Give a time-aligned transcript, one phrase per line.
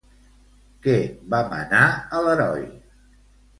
[0.85, 0.95] Què
[1.35, 1.83] va manar
[2.21, 2.67] a l'heroi?